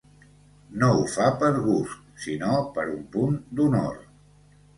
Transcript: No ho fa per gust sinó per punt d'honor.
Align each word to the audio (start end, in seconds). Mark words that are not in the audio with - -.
No 0.83 0.87
ho 0.93 1.03
fa 1.15 1.27
per 1.43 1.49
gust 1.65 1.99
sinó 2.25 2.57
per 2.79 2.87
punt 3.17 3.37
d'honor. 3.61 4.03